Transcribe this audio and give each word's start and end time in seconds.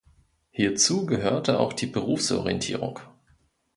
Hierzu 0.49 1.05
gehörte 1.05 1.59
auch 1.59 1.73
die 1.73 1.85
Berufsorientierung. 1.85 3.01